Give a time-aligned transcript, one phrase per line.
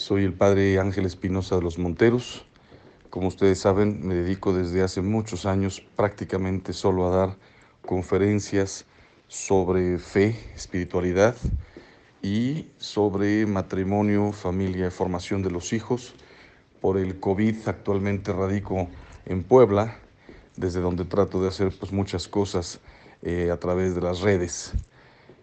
[0.00, 2.46] soy el padre Ángel Espinosa de los Monteros.
[3.10, 7.36] Como ustedes saben, me dedico desde hace muchos años prácticamente solo a dar
[7.84, 8.86] conferencias
[9.28, 11.36] sobre fe, espiritualidad
[12.22, 16.14] y sobre matrimonio, familia formación de los hijos.
[16.80, 18.88] Por el COVID actualmente radico
[19.26, 19.98] en Puebla,
[20.56, 22.80] desde donde trato de hacer pues, muchas cosas
[23.20, 24.72] eh, a través de las redes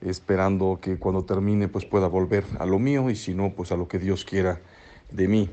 [0.01, 3.77] esperando que cuando termine pues pueda volver a lo mío y si no pues a
[3.77, 4.59] lo que Dios quiera
[5.11, 5.49] de mí.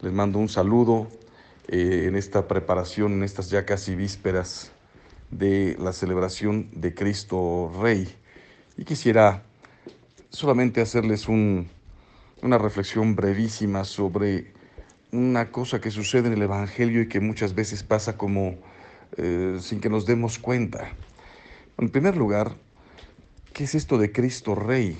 [0.00, 1.08] Les mando un saludo
[1.68, 4.72] eh, en esta preparación, en estas ya casi vísperas
[5.30, 8.08] de la celebración de Cristo Rey.
[8.76, 9.42] Y quisiera
[10.30, 14.52] solamente hacerles una reflexión brevísima sobre
[15.12, 18.56] una cosa que sucede en el Evangelio y que muchas veces pasa como
[19.16, 20.92] eh, sin que nos demos cuenta.
[21.78, 22.56] En primer lugar,
[23.52, 24.96] ¿Qué es esto de Cristo Rey?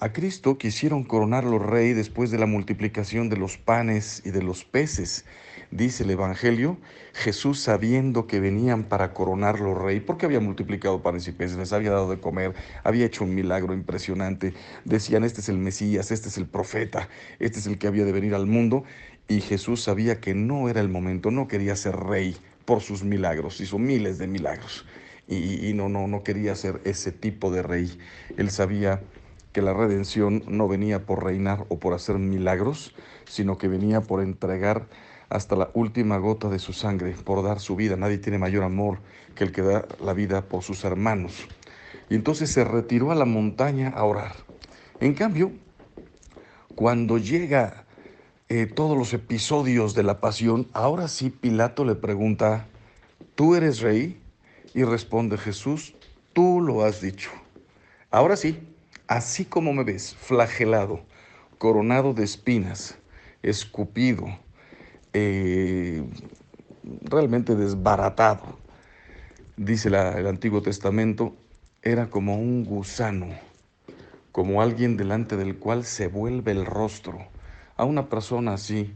[0.00, 4.64] A Cristo quisieron coronarlo rey después de la multiplicación de los panes y de los
[4.64, 5.26] peces.
[5.70, 6.78] Dice el Evangelio,
[7.12, 11.90] Jesús sabiendo que venían para coronarlo rey, porque había multiplicado panes y peces, les había
[11.90, 14.54] dado de comer, había hecho un milagro impresionante.
[14.84, 18.12] Decían, este es el Mesías, este es el profeta, este es el que había de
[18.12, 18.84] venir al mundo.
[19.28, 23.60] Y Jesús sabía que no era el momento, no quería ser rey por sus milagros,
[23.60, 24.86] hizo miles de milagros
[25.26, 27.98] y, no, no, no quería ser ese tipo de rey.
[28.36, 29.02] Él sabía
[29.52, 32.94] que la redención no venía por reinar o por hacer milagros,
[33.24, 34.86] sino que venía por entregar
[35.28, 37.96] hasta la última gota de su sangre, por dar su vida.
[37.96, 38.98] Nadie tiene mayor amor
[39.34, 41.48] que el que da la vida por sus hermanos.
[42.10, 44.34] Y entonces se retiró a la montaña a orar.
[45.00, 45.52] En cambio,
[46.74, 47.84] cuando llega
[48.48, 52.66] eh, todos los episodios de la pasión, ahora sí Pilato le pregunta,
[53.34, 54.20] ¿tú eres rey?
[54.74, 55.94] Y responde Jesús,
[56.32, 57.30] tú lo has dicho.
[58.10, 58.58] Ahora sí,
[59.06, 61.00] así como me ves, flagelado,
[61.58, 62.98] coronado de espinas,
[63.44, 64.26] escupido,
[65.12, 66.04] eh,
[67.02, 68.58] realmente desbaratado,
[69.56, 71.36] dice el Antiguo Testamento,
[71.82, 73.28] era como un gusano,
[74.32, 77.28] como alguien delante del cual se vuelve el rostro.
[77.76, 78.92] A una persona así,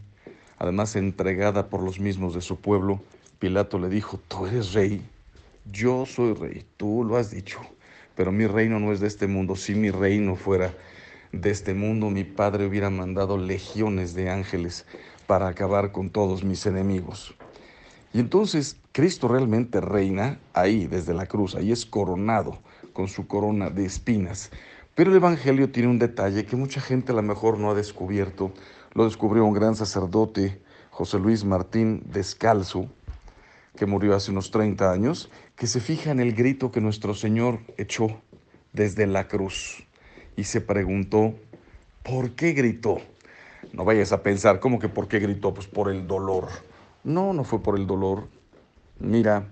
[0.59, 3.01] además entregada por los mismos de su pueblo,
[3.39, 5.09] Pilato le dijo, tú eres rey
[5.71, 7.61] yo soy rey, tú lo has dicho,
[8.15, 9.57] pero mi reino no es de este mundo.
[9.57, 10.75] Si mi reino fuera
[11.33, 14.87] de este mundo, mi Padre hubiera mandado legiones de ángeles
[15.27, 17.35] para acabar con todos mis enemigos.
[18.13, 22.59] Y entonces Cristo realmente reina ahí, desde la cruz, ahí es coronado
[22.93, 24.51] con su corona de espinas.
[24.95, 28.53] Pero el Evangelio tiene un detalle que mucha gente a lo mejor no ha descubierto.
[28.95, 32.89] Lo descubrió un gran sacerdote, José Luis Martín Descalzo,
[33.79, 37.61] que murió hace unos 30 años, que se fija en el grito que nuestro Señor
[37.77, 38.21] echó
[38.73, 39.87] desde la cruz
[40.37, 41.35] y se preguntó,
[42.03, 42.99] ¿por qué gritó?
[43.73, 45.55] No vayas a pensar, ¿cómo que por qué gritó?
[45.55, 46.49] Pues por el dolor.
[47.05, 48.29] No, no fue por el dolor.
[48.99, 49.47] Mira,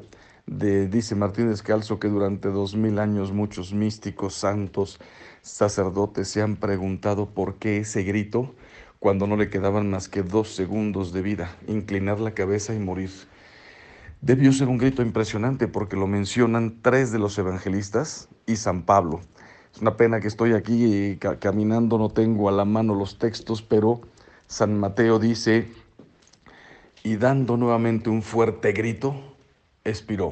[0.46, 4.98] de, dice Martín Descalzo que durante dos mil años muchos místicos, santos,
[5.42, 8.54] sacerdotes se han preguntado por qué ese grito
[8.98, 13.10] cuando no le quedaban más que dos segundos de vida, inclinar la cabeza y morir.
[14.20, 19.20] Debió ser un grito impresionante porque lo mencionan tres de los evangelistas y San Pablo.
[19.74, 24.00] Es una pena que estoy aquí caminando, no tengo a la mano los textos, pero
[24.46, 25.68] San Mateo dice,
[27.04, 29.36] y dando nuevamente un fuerte grito,
[29.84, 30.30] expiró.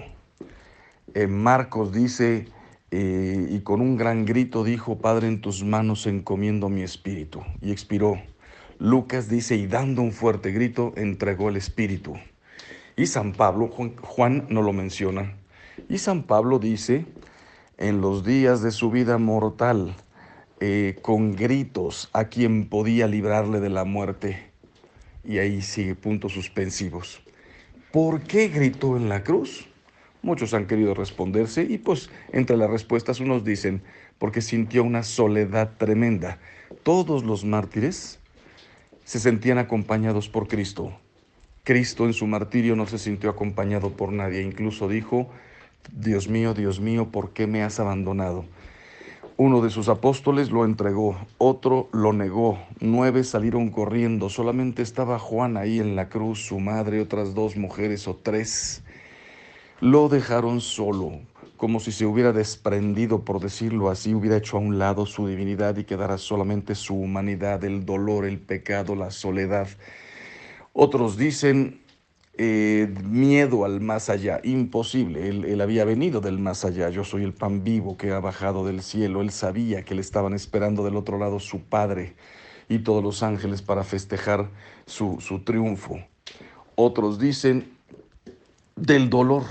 [1.12, 2.49] En Marcos dice,
[2.91, 7.71] eh, y con un gran grito dijo, Padre, en tus manos encomiendo mi espíritu, y
[7.71, 8.21] expiró.
[8.78, 12.14] Lucas dice, y dando un fuerte grito, entregó el espíritu.
[12.96, 15.35] Y San Pablo, Juan no lo menciona,
[15.88, 17.06] y San Pablo dice,
[17.76, 19.96] en los días de su vida mortal,
[20.61, 24.50] eh, con gritos a quien podía librarle de la muerte.
[25.25, 27.20] Y ahí sigue puntos suspensivos.
[27.91, 29.67] ¿Por qué gritó en la cruz?
[30.23, 33.82] Muchos han querido responderse y pues entre las respuestas unos dicen,
[34.19, 36.38] porque sintió una soledad tremenda.
[36.82, 38.20] Todos los mártires
[39.05, 40.96] se sentían acompañados por Cristo,
[41.64, 45.31] Cristo en su martirio no se sintió acompañado por nadie, incluso dijo,
[45.90, 48.44] Dios mío, Dios mío, ¿por qué me has abandonado?
[49.38, 55.56] Uno de sus apóstoles lo entregó, otro lo negó, nueve salieron corriendo, solamente estaba Juan
[55.56, 58.82] ahí en la cruz, su madre, otras dos mujeres o tres.
[59.81, 61.12] Lo dejaron solo,
[61.56, 65.78] como si se hubiera desprendido, por decirlo así, hubiera hecho a un lado su divinidad
[65.78, 69.67] y quedara solamente su humanidad, el dolor, el pecado, la soledad.
[70.76, 71.81] Otros dicen,
[72.37, 75.29] eh, miedo al más allá, imposible.
[75.29, 78.67] Él, él, había venido del más allá, yo soy el pan vivo que ha bajado
[78.67, 79.23] del cielo.
[79.23, 82.17] Él sabía que le estaban esperando del otro lado su Padre
[82.69, 84.50] y todos los ángeles para festejar
[84.85, 86.00] su, su triunfo.
[86.75, 87.70] Otros dicen
[88.75, 89.44] del dolor,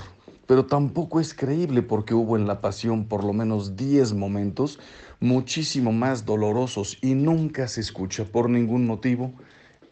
[0.46, 4.78] pero tampoco es creíble porque hubo en la pasión por lo menos 10 momentos
[5.20, 9.32] muchísimo más dolorosos y nunca se escucha por ningún motivo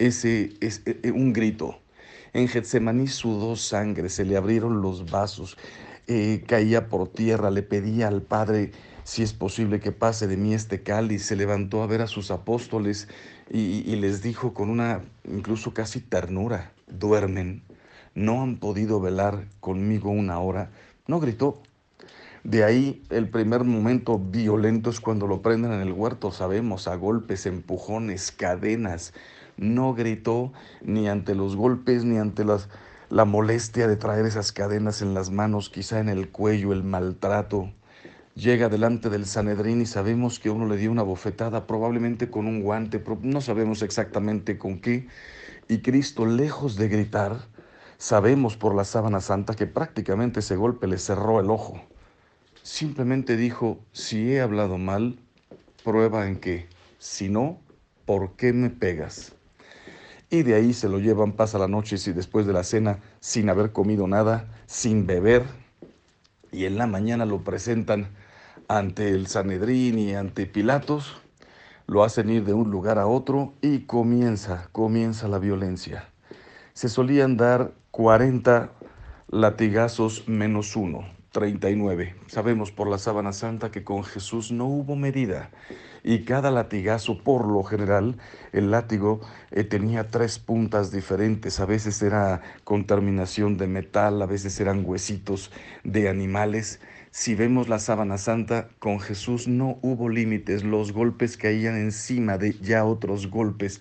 [0.07, 0.83] ese, es
[1.13, 1.79] un grito.
[2.33, 5.59] En Getsemaní sudó sangre, se le abrieron los vasos,
[6.07, 8.73] eh, caía por tierra, le pedía al Padre
[9.05, 12.31] si es posible que pase de mí este cáliz, se levantó a ver a sus
[12.31, 13.09] apóstoles
[13.51, 17.63] y, y les dijo con una incluso casi ternura, duermen,
[18.15, 20.71] no han podido velar conmigo una hora,
[21.07, 21.63] no gritó.
[22.45, 26.97] De ahí el primer momento violento es cuando lo prenden en el huerto, sabemos, a
[26.97, 29.13] golpes, empujones, cadenas,
[29.57, 30.53] no gritó
[30.83, 32.69] ni ante los golpes, ni ante las,
[33.11, 37.71] la molestia de traer esas cadenas en las manos, quizá en el cuello, el maltrato.
[38.35, 42.63] Llega delante del Sanedrín y sabemos que uno le dio una bofetada, probablemente con un
[42.63, 45.07] guante, no sabemos exactamente con qué.
[45.69, 47.37] Y Cristo, lejos de gritar,
[47.99, 51.83] sabemos por la sábana santa que prácticamente ese golpe le cerró el ojo.
[52.63, 55.19] Simplemente dijo, si he hablado mal,
[55.85, 56.69] prueba en qué.
[56.99, 57.61] Si no,
[58.07, 59.35] ¿por qué me pegas?
[60.33, 63.51] Y de ahí se lo llevan, pasa la noche y después de la cena sin
[63.51, 65.45] haber comido nada, sin beber,
[66.51, 68.09] y en la mañana lo presentan
[68.67, 71.21] ante el Sanedrín y ante Pilatos,
[71.87, 76.09] lo hacen ir de un lugar a otro y comienza, comienza la violencia.
[76.73, 78.73] Se solían dar 40
[79.29, 82.17] latigazos menos uno, 39.
[82.29, 85.51] Sabemos por la sábana santa que con Jesús no hubo medida
[86.05, 88.17] y cada latigazo, por lo general,
[88.53, 89.21] el látigo
[89.51, 91.61] eh, tenía tres puntas diferentes.
[91.61, 95.53] A veces era con terminación de metal, a veces eran huesitos
[95.85, 96.81] de animales.
[97.13, 100.65] Si vemos la sábana santa, con Jesús no hubo límites.
[100.65, 103.81] Los golpes caían encima de ya otros golpes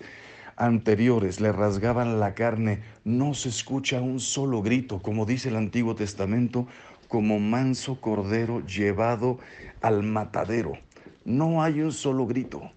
[0.56, 2.82] anteriores, le rasgaban la carne.
[3.04, 6.68] No se escucha un solo grito, como dice el Antiguo Testamento,
[7.08, 9.38] como manso cordero llevado
[9.80, 10.78] al matadero.
[11.24, 12.72] No hay un solo grito.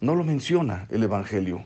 [0.00, 1.64] No lo menciona el Evangelio.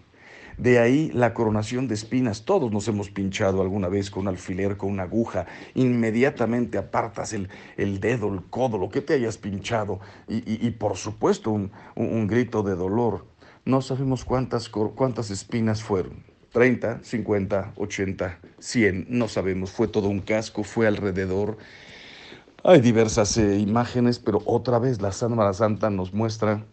[0.59, 2.45] De ahí la coronación de espinas.
[2.45, 5.47] Todos nos hemos pinchado alguna vez con un alfiler, con una aguja.
[5.75, 9.99] Inmediatamente apartas el, el dedo, el codo, lo que te hayas pinchado.
[10.29, 13.27] Y, por supuesto un, un, grito de dolor.
[13.65, 16.23] No sabemos cuántas, cuántas espinas fueron.
[16.53, 19.73] 30, 50, 80, 100, no sabemos.
[19.73, 21.59] Fue todo un casco, fue alrededor.
[22.67, 26.65] Hay diversas eh, imágenes, pero otra vez la Sábana Santa nos muestra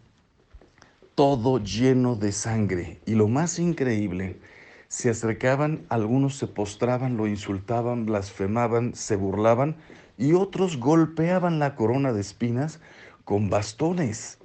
[1.14, 3.02] todo lleno de sangre.
[3.04, 4.40] Y lo más increíble,
[4.88, 9.76] se acercaban, algunos se postraban, lo insultaban, blasfemaban, se burlaban
[10.16, 12.80] y otros golpeaban la corona de espinas
[13.24, 14.38] con bastones,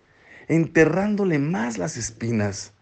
[0.49, 2.73] enterrándole más las espinas.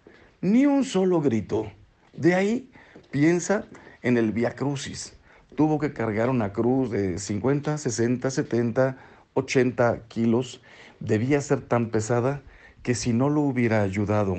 [0.42, 1.72] Ni un solo grito.
[2.14, 2.72] De ahí
[3.12, 3.68] piensa
[4.02, 5.16] en el Via Crucis
[5.56, 8.98] tuvo que cargar una cruz de 50, 60, 70,
[9.34, 10.62] 80 kilos.
[11.00, 12.42] Debía ser tan pesada
[12.84, 14.38] que si no lo hubiera ayudado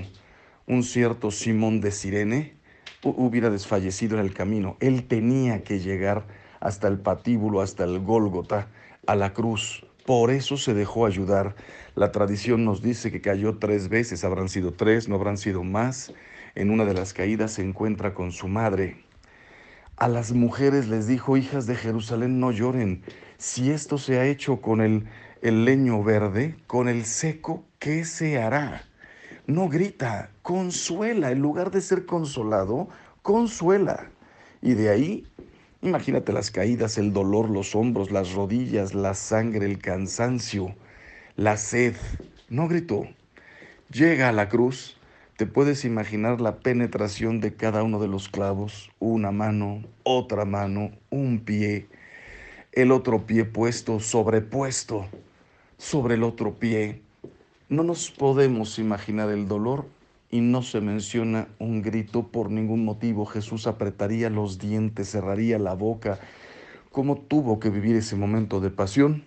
[0.67, 2.55] un cierto Simón de Sirene,
[3.03, 4.77] hubiera desfallecido en el camino.
[4.81, 6.27] Él tenía que llegar
[6.61, 8.69] hasta el patíbulo, hasta el Gólgota,
[9.07, 9.87] a la cruz.
[10.05, 11.55] Por eso se dejó ayudar.
[11.95, 16.13] La tradición nos dice que cayó tres veces, habrán sido tres, no habrán sido más.
[16.55, 19.05] En una de las caídas se encuentra con su madre,
[19.97, 23.03] a las mujeres les dijo, hijas de Jerusalén, no lloren.
[23.39, 25.07] Si esto se ha hecho con el,
[25.41, 28.85] leño verde, con el seco, ¿qué se hará?
[29.47, 31.31] No grita, consuela.
[31.31, 32.89] En lugar de ser consolado,
[33.23, 34.11] consuela.
[34.61, 35.27] Y de ahí,
[35.81, 40.75] imagínate las caídas, el dolor, los hombros, las rodillas, la sangre, el cansancio,
[41.37, 41.95] la sed.
[42.49, 43.07] No gritó.
[43.91, 44.96] Llega a la cruz
[45.37, 50.93] te puedes imaginar la penetración de cada uno de los clavos, una mano, otra mano,
[51.11, 51.89] un pie,
[52.73, 55.07] el otro pie puesto, sobrepuesto
[55.77, 57.03] sobre el otro pie.
[57.69, 59.87] No nos podemos imaginar el dolor
[60.31, 63.27] y no se menciona un grito por ningún motivo.
[63.27, 66.19] Jesús apretaría los dientes, cerraría la boca.
[66.91, 69.25] ¿Cómo tuvo que vivir ese momento de pasión?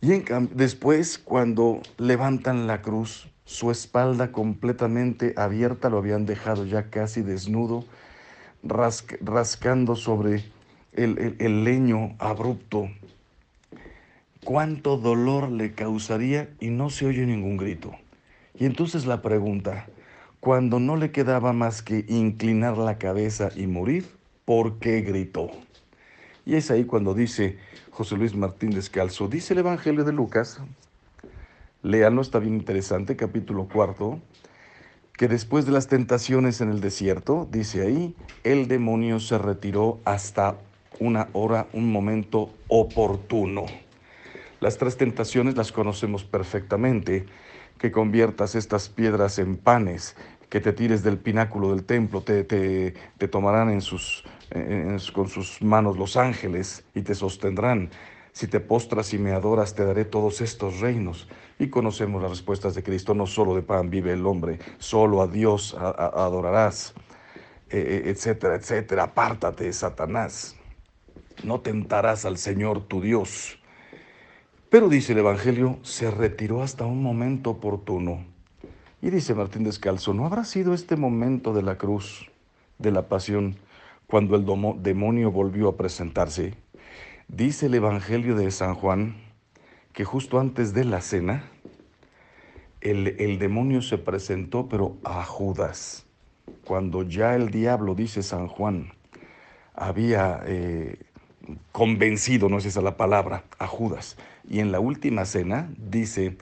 [0.00, 0.22] Y
[0.54, 7.82] después, cuando levantan la cruz, su espalda completamente abierta, lo habían dejado ya casi desnudo,
[8.62, 10.44] rascando sobre
[10.92, 12.90] el, el leño abrupto.
[14.44, 16.50] ¿Cuánto dolor le causaría?
[16.60, 17.92] Y no se oye ningún grito.
[18.54, 19.86] Y entonces la pregunta,
[20.40, 24.04] cuando no le quedaba más que inclinar la cabeza y morir,
[24.44, 25.50] ¿por qué gritó?
[26.44, 27.56] Y es ahí cuando dice
[27.92, 30.60] José Luis Martín Descalzo, dice el Evangelio de Lucas,
[31.82, 34.20] léanlo, está bien interesante, capítulo cuarto,
[35.12, 40.56] que después de las tentaciones en el desierto, dice ahí, el demonio se retiró hasta
[41.00, 43.66] una hora, un momento oportuno.
[44.60, 47.26] Las tres tentaciones las conocemos perfectamente
[47.78, 50.16] que conviertas estas piedras en panes,
[50.48, 54.24] que te tires del pináculo del templo, te, te, tomarán en sus,
[55.12, 57.90] con sus manos los ángeles y te sostendrán.
[58.38, 61.26] Si te postras y me adoras, te daré todos estos reinos.
[61.58, 65.26] Y conocemos las respuestas de Cristo, no solo de pan vive el hombre, solo a
[65.26, 66.94] Dios adorarás,
[67.68, 69.02] e, e, etcétera, etcétera.
[69.02, 70.54] Apártate, Satanás.
[71.42, 73.58] No tentarás al Señor tu Dios.
[74.70, 78.24] Pero dice el Evangelio, se retiró hasta un momento oportuno.
[79.02, 82.30] Y dice Martín Descalzo, ¿no habrá sido este momento de la cruz,
[82.78, 83.56] de la pasión,
[84.06, 84.46] cuando el
[84.80, 86.54] demonio volvió a presentarse?
[87.28, 89.16] Dice el Evangelio de San Juan
[89.92, 91.44] que justo antes de la cena,
[92.80, 96.06] el, demonio se presentó, pero a Judas.
[96.64, 98.92] Cuando ya el diablo, dice San Juan,
[99.74, 100.96] había eh,
[101.70, 104.16] convencido, no es esa la palabra, a Judas.
[104.48, 106.38] Y en la última cena dice,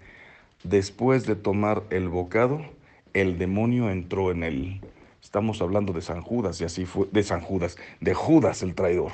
[0.63, 2.65] después de tomar el bocado,
[3.13, 4.81] el demonio entró en él.
[5.21, 9.11] Estamos hablando de San Judas y así fue, de San Judas, de Judas el traidor.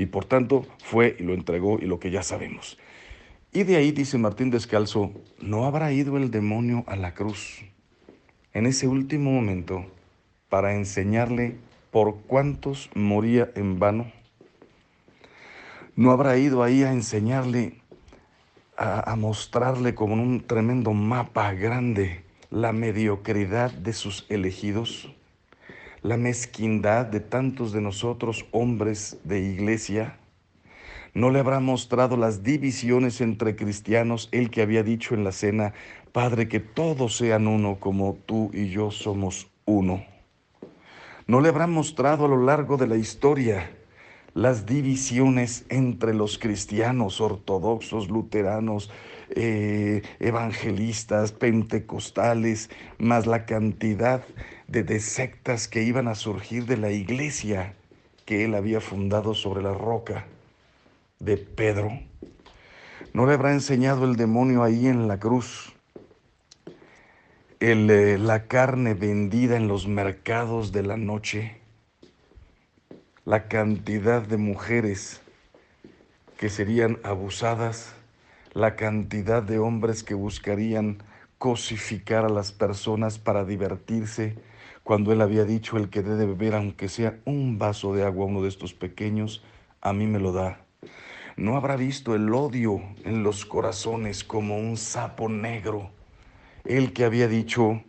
[0.00, 2.78] Y por tanto fue y lo entregó y lo que ya sabemos.
[3.52, 7.64] Y de ahí dice Martín Descalzo, ¿no habrá ido el demonio a la cruz
[8.52, 9.84] en ese último momento
[10.48, 11.56] para enseñarle
[11.90, 14.10] por cuántos moría en vano?
[16.00, 17.74] no habrá ido ahí a enseñarle,
[18.78, 25.14] a, mostrarle como un tremendo mapa grande la mediocridad de sus elegidos,
[26.02, 30.18] la mezquindad de tantos de nosotros hombres de iglesia.
[31.12, 35.74] ¿No le habrá mostrado las divisiones entre cristianos el que había dicho en la cena,
[36.12, 40.04] Padre, que todos sean uno como tú y yo somos uno?
[41.26, 43.70] ¿No le habrá mostrado a lo largo de la historia
[44.34, 48.90] las divisiones entre los cristianos ortodoxos, luteranos,
[49.30, 54.24] eh, evangelistas, pentecostales, más la cantidad
[54.68, 57.74] de, sectas que iban a surgir de la iglesia
[58.24, 60.26] que él había fundado sobre la roca
[61.18, 61.98] de Pedro.
[63.12, 65.72] ¿No le habrá enseñado el demonio ahí en la cruz?
[67.60, 71.60] Eh, la carne vendida en los mercados de la noche
[73.30, 75.20] la cantidad de mujeres
[76.36, 77.94] que serían abusadas,
[78.52, 81.02] la cantidad de hombres que buscarían
[81.38, 84.36] cosificar a las personas para divertirse,
[84.82, 88.42] cuando él había dicho el que debe beber aunque sea un vaso de agua uno
[88.42, 89.42] de estos pequeños,
[89.80, 90.60] a mí me lo da.
[91.36, 95.90] No habrá visto el odio en los corazones como un sapo negro.
[96.64, 97.82] Él que había dicho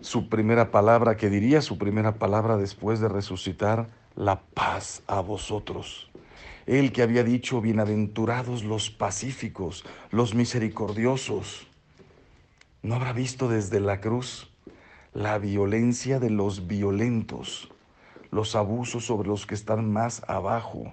[0.00, 6.10] su primera palabra, que diría su primera palabra después de resucitar, la paz a vosotros.
[6.66, 11.66] El que había dicho, bienaventurados los pacíficos, los misericordiosos.
[12.82, 14.50] ¿No habrá visto desde la cruz
[15.16, 17.70] la violencia de los violentos,
[18.30, 20.92] los abusos sobre los que están más abajo,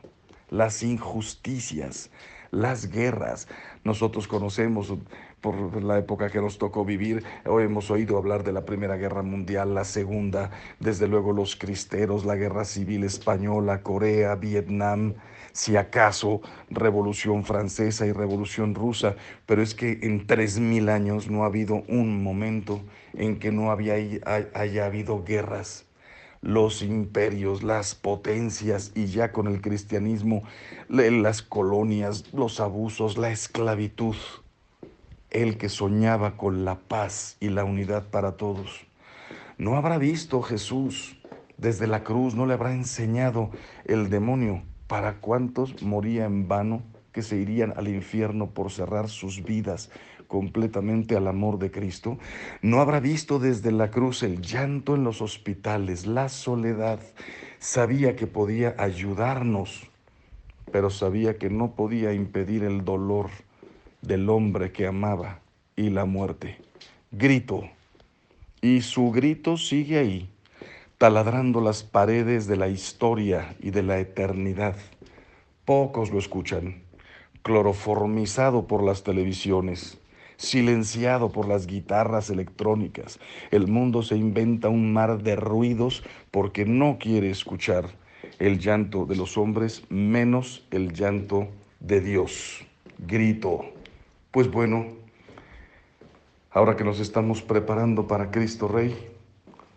[0.50, 2.10] las injusticias,
[2.54, 3.48] las guerras?
[3.84, 4.94] Nosotros conocemos
[5.42, 7.24] por la época que nos tocó vivir.
[7.46, 12.24] Hoy hemos oído hablar de la Primera Guerra Mundial, la Segunda, desde luego los cristeros,
[12.24, 15.16] la Guerra Civil Española, Corea, Vietnam,
[15.52, 21.44] si acaso Revolución Francesa y Revolución Rusa, pero es que en tres mil años no
[21.44, 22.82] ha habido un momento
[23.14, 23.96] en que no había,
[24.54, 25.86] haya habido guerras
[26.44, 30.44] los imperios, las potencias y ya con el cristianismo,
[30.90, 34.18] las colonias, los abusos, la esclavitud.
[35.30, 38.86] El que soñaba con la paz y la unidad para todos.
[39.58, 41.18] No habrá visto Jesús.
[41.58, 43.50] Desde la cruz, no le habrá enseñado
[43.86, 44.64] el demonio.
[44.88, 46.84] Para cuántos moría en vano
[47.14, 49.90] que se irían al infierno por cerrar sus vidas
[50.34, 52.18] completamente al amor de Cristo,
[52.64, 57.00] no habrá visto desde la cruz el llanto en los hospitales, la soledad,
[57.60, 59.84] sabía que podía ayudarnos,
[60.72, 63.30] pero sabía que no podía impedir el dolor
[64.02, 65.40] del hombre que amaba
[65.76, 66.58] y la muerte.
[67.12, 67.70] Grito.
[68.60, 70.30] Y su grito sigue ahí,
[70.98, 74.78] taladrando las paredes de la historia y de la eternidad.
[75.64, 76.82] Pocos lo escuchan,
[77.44, 80.00] cloroformizado por las televisiones,
[80.38, 83.20] silenciado por las guitarras electrónicas.
[83.52, 87.90] El mundo se inventa un mar de ruidos porque no quiere escuchar
[88.40, 91.48] el llanto de los hombres menos el llanto
[91.80, 92.66] de Dios.
[92.98, 93.66] Grito.
[94.32, 94.88] Pues bueno,
[96.52, 98.96] ahora que nos estamos preparando para Cristo Rey,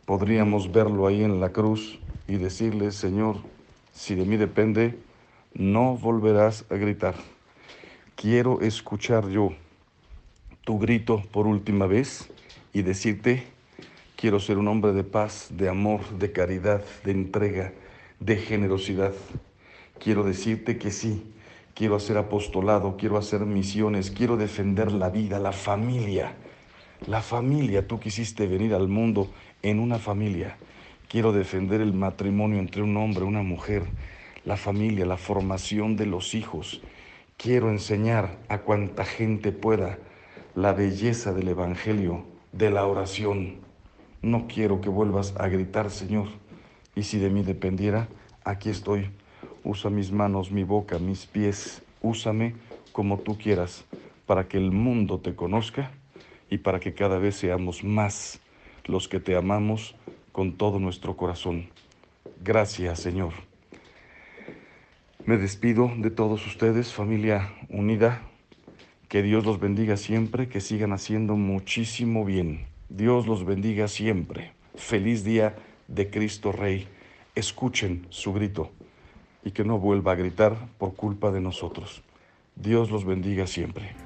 [0.05, 1.99] podríamos verlo ahí en la cruz
[2.29, 3.37] y decirle, Señor,
[3.93, 4.99] si de mí depende,
[5.55, 7.15] no volverás a gritar.
[8.15, 9.53] Quiero escuchar yo
[10.67, 12.29] tu grito por última vez
[12.73, 13.45] y decirte,
[14.17, 17.73] quiero ser un hombre de paz, de amor, de caridad, de entrega,
[18.19, 19.15] de generosidad.
[20.01, 21.23] Quiero decirte que sí,
[21.73, 26.35] quiero hacer apostolado, quiero hacer misiones, quiero defender la vida, la familia.
[27.07, 29.31] La familia, tú quisiste venir al mundo
[29.63, 30.57] en una familia.
[31.09, 33.85] Quiero defender el matrimonio entre un hombre y una mujer
[34.45, 36.81] la familia, la formación de los hijos.
[37.37, 39.99] Quiero enseñar a cuanta gente pueda
[40.57, 43.57] la belleza del Evangelio, de la oración.
[44.23, 46.29] No quiero que vuelvas a gritar, Señor.
[46.95, 48.09] Y si de mí dependiera,
[48.43, 49.11] aquí estoy.
[49.65, 51.83] Usa mis manos, mi boca, mis pies.
[52.01, 52.55] Úsame
[52.93, 53.85] como tú quieras,
[54.25, 55.91] para que el mundo te conozca
[56.49, 58.41] y para que cada vez seamos más
[58.87, 59.95] los que te amamos
[60.33, 61.69] con todo nuestro corazón.
[62.43, 63.35] Gracias, Señor.
[65.27, 68.23] Me despido de todos ustedes, familia unida.
[69.09, 72.67] Que Dios los bendiga siempre, que sigan haciendo muchísimo bien.
[72.89, 74.53] Dios los bendiga siempre.
[74.75, 75.55] Feliz día
[75.87, 76.89] de Cristo Rey.
[77.37, 78.73] Escuchen su grito
[79.45, 82.03] y que no vuelva a gritar por culpa de nosotros.
[82.57, 84.06] Dios los bendiga siempre.